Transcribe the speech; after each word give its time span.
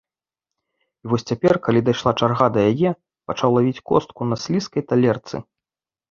І 1.05 1.09
вось 1.09 1.25
цяпер, 1.31 1.53
калі 1.67 1.79
дайшла 1.89 2.11
чарга 2.23 2.47
да 2.55 2.63
яе, 2.71 2.91
пачаў 3.31 3.53
лавіць 3.57 3.83
костку 3.91 4.21
на 4.31 4.35
слізкай 4.45 4.87
талерцы. 4.93 5.35